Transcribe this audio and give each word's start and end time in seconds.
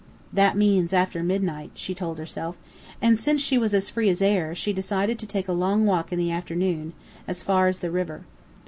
"That 0.33 0.57
means 0.57 0.93
after 0.93 1.21
midnight," 1.21 1.69
she 1.75 1.93
told 1.93 2.17
herself; 2.17 2.55
and 3.03 3.19
since 3.19 3.39
she 3.39 3.59
was 3.59 3.87
free 3.87 4.09
as 4.09 4.19
air, 4.19 4.55
she 4.55 4.73
decided 4.73 5.19
to 5.19 5.27
take 5.27 5.47
a 5.47 5.51
long 5.53 5.85
walk 5.85 6.11
in 6.11 6.17
the 6.17 6.31
afternoon, 6.31 6.93
as 7.27 7.43
far 7.43 7.67
as 7.67 7.77
the 7.77 7.91
river. 7.91 8.23